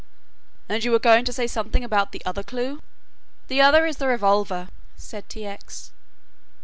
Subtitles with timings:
[0.67, 2.81] "And you were going to say something about the other clue?"
[3.49, 5.45] "The other is the revolver," said T.
[5.45, 5.91] X.